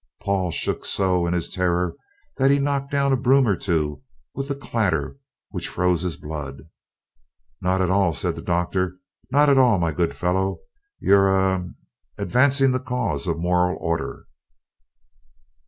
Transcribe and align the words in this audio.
Paul 0.19 0.49
shook 0.49 0.83
so 0.83 1.27
in 1.27 1.33
his 1.35 1.47
terror 1.47 1.95
that 2.37 2.49
he 2.49 2.57
knocked 2.57 2.89
down 2.89 3.13
a 3.13 3.15
broom 3.15 3.47
or 3.47 3.55
two 3.55 4.01
with 4.33 4.49
a 4.49 4.55
clatter 4.55 5.17
which 5.51 5.67
froze 5.69 6.01
his 6.01 6.17
blood. 6.17 6.63
"Not 7.61 7.81
at 7.81 7.91
all," 7.91 8.11
said 8.11 8.33
the 8.35 8.41
Doctor, 8.41 8.95
"not 9.29 9.47
at 9.47 9.59
all, 9.59 9.77
my 9.77 9.91
good 9.91 10.15
fellow; 10.17 10.61
you're 10.97 11.27
ahem 11.29 11.75
advancing 12.17 12.71
the 12.71 12.79
cause 12.79 13.27
of 13.27 13.37
moral 13.37 13.77
order." 13.79 14.25